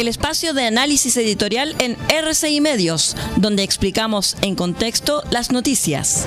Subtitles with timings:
[0.00, 6.24] el espacio de análisis editorial en RCI Medios, donde explicamos en contexto las noticias.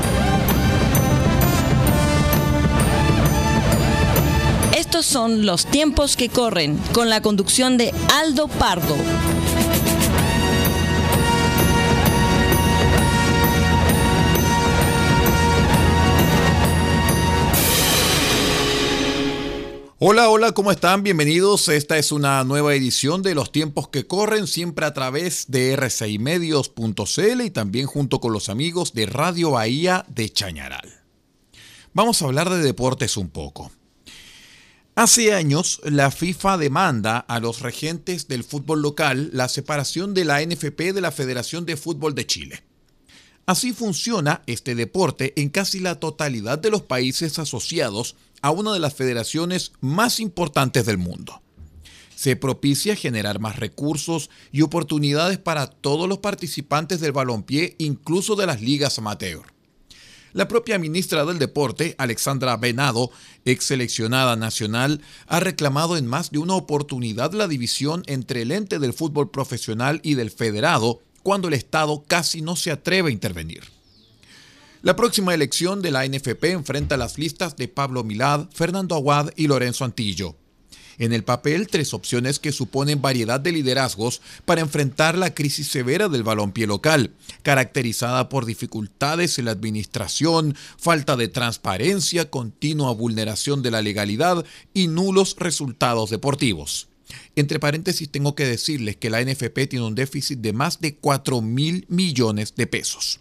[4.75, 8.95] Estos son los tiempos que corren, con la conducción de Aldo Pardo.
[20.03, 21.03] Hola, hola, ¿cómo están?
[21.03, 21.67] Bienvenidos.
[21.67, 27.41] Esta es una nueva edición de Los tiempos que corren, siempre a través de r6medios.cl
[27.41, 31.03] y también junto con los amigos de Radio Bahía de Chañaral.
[31.93, 33.71] Vamos a hablar de deportes un poco.
[34.95, 40.43] Hace años, la FIFA demanda a los regentes del fútbol local la separación de la
[40.43, 42.63] NFP de la Federación de Fútbol de Chile.
[43.45, 48.79] Así funciona este deporte en casi la totalidad de los países asociados a una de
[48.79, 51.41] las federaciones más importantes del mundo.
[52.15, 58.45] Se propicia generar más recursos y oportunidades para todos los participantes del balompié, incluso de
[58.45, 59.41] las ligas amateur.
[60.33, 63.11] La propia ministra del Deporte, Alexandra Venado,
[63.43, 68.79] ex seleccionada nacional, ha reclamado en más de una oportunidad la división entre el ente
[68.79, 73.80] del fútbol profesional y del federado, cuando el Estado casi no se atreve a intervenir.
[74.83, 79.45] La próxima elección de la NFP enfrenta las listas de Pablo Milad, Fernando Aguad y
[79.45, 80.35] Lorenzo Antillo.
[80.97, 86.09] En el papel, tres opciones que suponen variedad de liderazgos para enfrentar la crisis severa
[86.09, 93.69] del balompié local, caracterizada por dificultades en la administración, falta de transparencia, continua vulneración de
[93.69, 96.87] la legalidad y nulos resultados deportivos.
[97.35, 101.39] Entre paréntesis, tengo que decirles que la NFP tiene un déficit de más de 4
[101.41, 103.19] mil millones de pesos.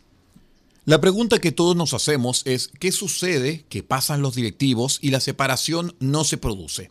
[0.86, 5.20] La pregunta que todos nos hacemos es, ¿qué sucede que pasan los directivos y la
[5.20, 6.90] separación no se produce?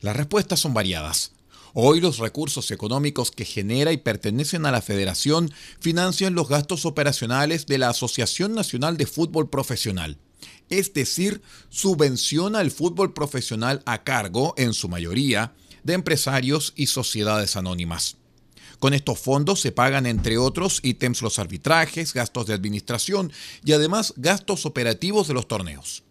[0.00, 1.30] Las respuestas son variadas.
[1.72, 7.66] Hoy los recursos económicos que genera y pertenecen a la federación financian los gastos operacionales
[7.66, 10.18] de la Asociación Nacional de Fútbol Profesional,
[10.68, 17.54] es decir, subvenciona el fútbol profesional a cargo, en su mayoría, de empresarios y sociedades
[17.54, 18.16] anónimas.
[18.78, 23.32] Con estos fondos se pagan, entre otros ítems, los arbitrajes, gastos de administración
[23.64, 26.02] y además gastos operativos de los torneos.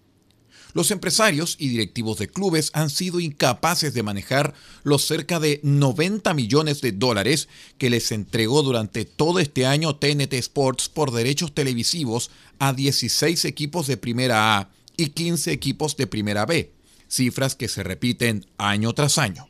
[0.75, 4.53] Los empresarios y directivos de clubes han sido incapaces de manejar
[4.83, 10.33] los cerca de 90 millones de dólares que les entregó durante todo este año TNT
[10.33, 16.45] Sports por derechos televisivos a 16 equipos de Primera A y 15 equipos de Primera
[16.45, 16.73] B,
[17.07, 19.47] cifras que se repiten año tras año.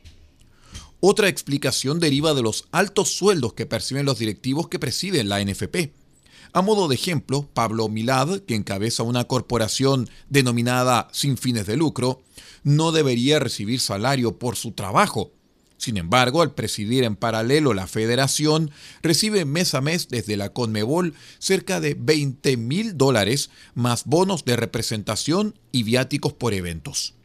[1.00, 5.92] Otra explicación deriva de los altos sueldos que perciben los directivos que presiden la NFP.
[6.52, 12.22] A modo de ejemplo, Pablo Milad, que encabeza una corporación denominada sin fines de lucro,
[12.62, 15.32] no debería recibir salario por su trabajo.
[15.76, 18.70] Sin embargo, al presidir en paralelo la federación,
[19.02, 24.56] recibe mes a mes desde la Conmebol cerca de 20 mil dólares más bonos de
[24.56, 27.15] representación y viáticos por eventos.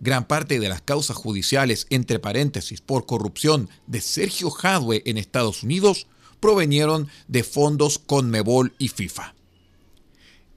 [0.00, 5.62] Gran parte de las causas judiciales, entre paréntesis, por corrupción de Sergio Hadwe en Estados
[5.62, 6.06] Unidos,
[6.40, 9.34] provenieron de fondos Conmebol y FIFA.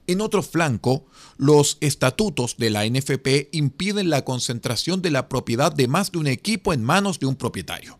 [0.06, 1.06] En otro flanco,
[1.36, 6.26] los estatutos de la NFP impiden la concentración de la propiedad de más de un
[6.26, 7.98] equipo en manos de un propietario.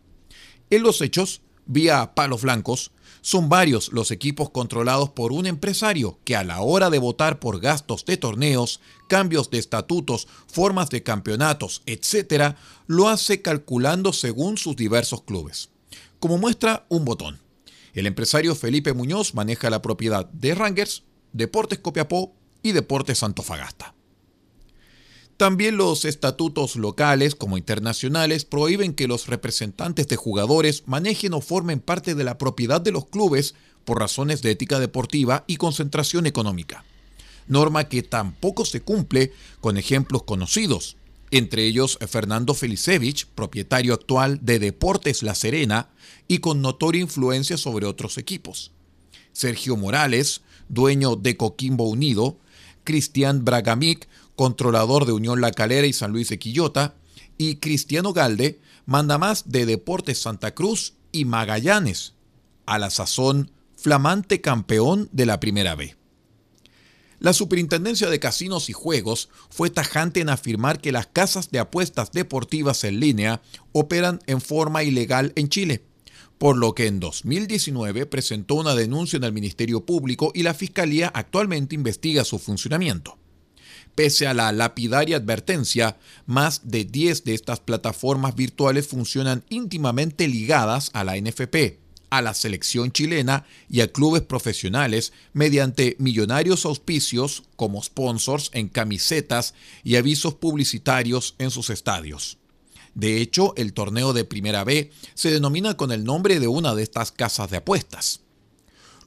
[0.71, 2.91] En los hechos, vía palos blancos,
[3.23, 7.61] son varios los equipos controlados por un empresario que a la hora de votar por
[7.61, 12.55] gastos de torneos, cambios de estatutos, formas de campeonatos, etc.,
[12.87, 15.71] lo hace calculando según sus diversos clubes.
[16.19, 17.41] Como muestra un botón.
[17.93, 21.03] El empresario Felipe Muñoz maneja la propiedad de Rangers,
[21.33, 23.95] Deportes Copiapó y Deportes Antofagasta.
[25.41, 31.81] También los estatutos locales como internacionales prohíben que los representantes de jugadores manejen o formen
[31.81, 33.55] parte de la propiedad de los clubes
[33.87, 36.85] por razones de ética deportiva y concentración económica.
[37.49, 40.99] Norma que tampoco se cumple con ejemplos conocidos,
[41.31, 45.89] entre ellos Fernando Felicevich, propietario actual de Deportes La Serena
[46.29, 48.73] y con notoria influencia sobre otros equipos.
[49.33, 52.37] Sergio Morales, dueño de Coquimbo Unido,
[52.85, 54.07] Cristian Bragamic,
[54.41, 56.95] controlador de Unión La Calera y San Luis de Quillota,
[57.37, 62.15] y Cristiano Galde, mandamás de Deportes Santa Cruz y Magallanes,
[62.65, 65.95] a la sazón flamante campeón de la Primera B.
[67.19, 72.11] La Superintendencia de Casinos y Juegos fue tajante en afirmar que las casas de apuestas
[72.11, 75.85] deportivas en línea operan en forma ilegal en Chile,
[76.39, 81.13] por lo que en 2019 presentó una denuncia en el Ministerio Público y la Fiscalía
[81.15, 83.19] actualmente investiga su funcionamiento.
[84.01, 90.89] Pese a la lapidaria advertencia, más de 10 de estas plataformas virtuales funcionan íntimamente ligadas
[90.95, 97.83] a la NFP, a la selección chilena y a clubes profesionales mediante millonarios auspicios como
[97.83, 99.53] sponsors en camisetas
[99.85, 102.39] y avisos publicitarios en sus estadios.
[102.95, 106.85] De hecho, el torneo de Primera B se denomina con el nombre de una de
[106.85, 108.23] estas casas de apuestas.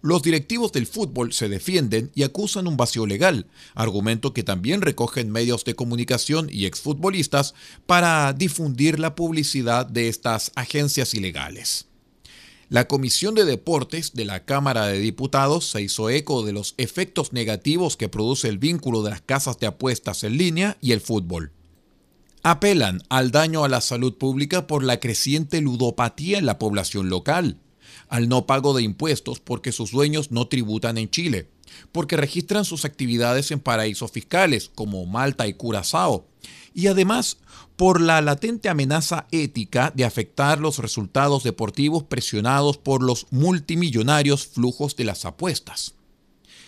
[0.03, 5.31] Los directivos del fútbol se defienden y acusan un vacío legal, argumento que también recogen
[5.31, 7.53] medios de comunicación y exfutbolistas
[7.85, 11.88] para difundir la publicidad de estas agencias ilegales.
[12.67, 17.31] La Comisión de Deportes de la Cámara de Diputados se hizo eco de los efectos
[17.31, 21.53] negativos que produce el vínculo de las casas de apuestas en línea y el fútbol.
[22.41, 27.57] Apelan al daño a la salud pública por la creciente ludopatía en la población local
[28.07, 31.48] al no pago de impuestos porque sus dueños no tributan en Chile,
[31.92, 36.28] porque registran sus actividades en paraísos fiscales como Malta y Curazao,
[36.74, 37.38] y además
[37.75, 44.96] por la latente amenaza ética de afectar los resultados deportivos presionados por los multimillonarios flujos
[44.96, 45.96] de las apuestas.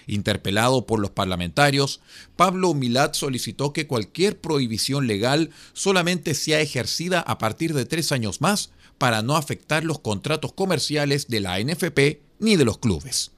[0.08, 2.00] Interpelado por los parlamentarios,
[2.36, 8.42] Pablo Milat solicitó que cualquier prohibición legal solamente sea ejercida a partir de tres años
[8.42, 13.32] más para no afectar los contratos comerciales de la NFP ni de los clubes.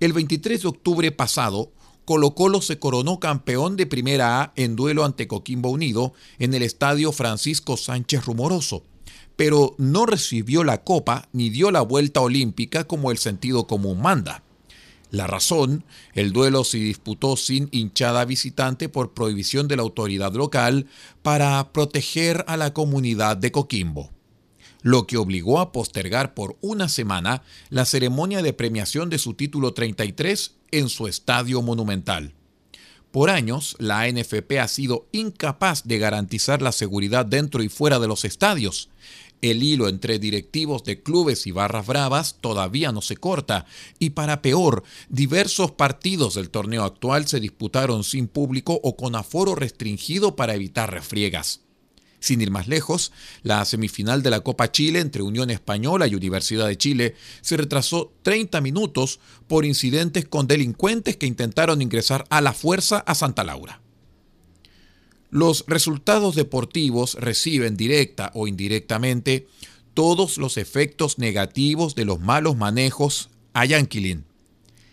[0.00, 1.72] El 23 de octubre pasado,
[2.04, 6.62] Colo Colo se coronó campeón de Primera A en duelo ante Coquimbo Unido en el
[6.62, 8.84] estadio Francisco Sánchez Rumoroso,
[9.34, 14.42] pero no recibió la copa ni dio la vuelta olímpica como el sentido común manda.
[15.10, 15.84] La razón,
[16.14, 20.86] el duelo se disputó sin hinchada visitante por prohibición de la autoridad local
[21.22, 24.15] para proteger a la comunidad de Coquimbo
[24.86, 29.74] lo que obligó a postergar por una semana la ceremonia de premiación de su título
[29.74, 32.34] 33 en su estadio monumental.
[33.10, 38.06] Por años, la NFP ha sido incapaz de garantizar la seguridad dentro y fuera de
[38.06, 38.88] los estadios.
[39.42, 43.66] El hilo entre directivos de clubes y barras bravas todavía no se corta,
[43.98, 49.56] y para peor, diversos partidos del torneo actual se disputaron sin público o con aforo
[49.56, 51.65] restringido para evitar refriegas.
[52.26, 53.12] Sin ir más lejos,
[53.44, 58.12] la semifinal de la Copa Chile entre Unión Española y Universidad de Chile se retrasó
[58.24, 63.80] 30 minutos por incidentes con delincuentes que intentaron ingresar a la fuerza a Santa Laura.
[65.30, 69.46] Los resultados deportivos reciben directa o indirectamente
[69.94, 74.24] todos los efectos negativos de los malos manejos a Yanquilín.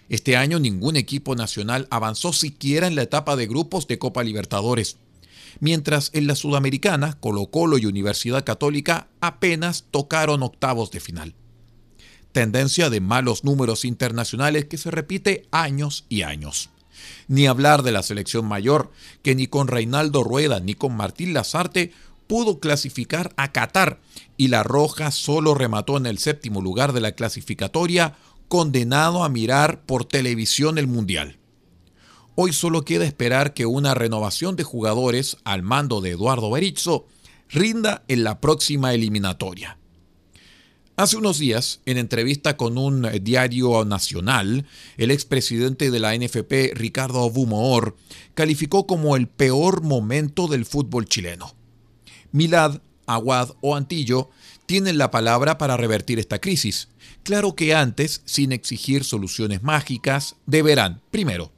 [0.07, 4.97] Este año ningún equipo nacional avanzó siquiera en la etapa de grupos de Copa Libertadores
[5.59, 11.35] mientras en la Sudamericana Colo Colo y Universidad Católica apenas tocaron octavos de final.
[12.31, 16.69] Tendencia de malos números internacionales que se repite años y años.
[17.27, 18.91] Ni hablar de la selección mayor,
[19.21, 21.91] que ni con Reinaldo Rueda ni con Martín Lazarte
[22.27, 23.99] pudo clasificar a Qatar
[24.37, 28.15] y la Roja solo remató en el séptimo lugar de la clasificatoria,
[28.47, 31.37] condenado a mirar por televisión el Mundial.
[32.35, 37.05] Hoy solo queda esperar que una renovación de jugadores al mando de Eduardo Berizzo
[37.47, 39.77] rinda en la próxima eliminatoria.
[40.95, 44.65] Hace unos días, en entrevista con un diario nacional,
[44.97, 47.95] el expresidente de la NFP, Ricardo Bumoor,
[48.33, 51.53] calificó como el peor momento del fútbol chileno.
[52.31, 54.31] Milad, Aguad o Antillo
[54.65, 56.89] tienen la palabra para revertir esta crisis.
[57.21, 61.52] Claro que antes, sin exigir soluciones mágicas, deberán, primero,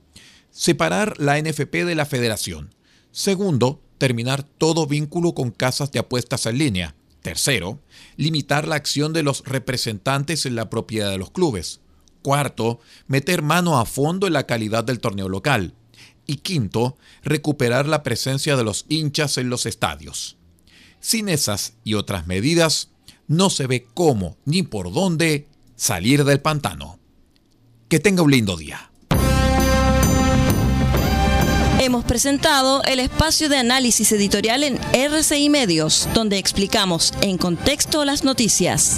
[0.55, 2.73] separar la NFP de la federación.
[3.11, 6.95] Segundo, terminar todo vínculo con casas de apuestas en línea.
[7.21, 7.81] Tercero,
[8.15, 11.81] limitar la acción de los representantes en la propiedad de los clubes.
[12.21, 15.73] Cuarto, meter mano a fondo en la calidad del torneo local.
[16.25, 20.37] Y quinto, recuperar la presencia de los hinchas en los estadios.
[21.01, 22.91] Sin esas y otras medidas,
[23.27, 26.97] no se ve cómo ni por dónde salir del pantano.
[27.89, 28.89] Que tenga un lindo día.
[31.85, 38.23] Hemos presentado el espacio de análisis editorial en RCI Medios, donde explicamos en contexto las
[38.23, 38.97] noticias.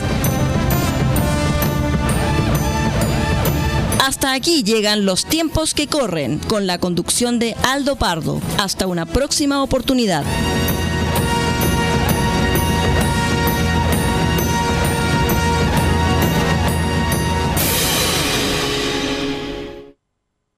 [4.00, 8.40] Hasta aquí llegan los tiempos que corren con la conducción de Aldo Pardo.
[8.58, 10.24] Hasta una próxima oportunidad.